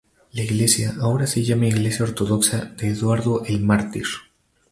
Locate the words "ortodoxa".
2.05-2.65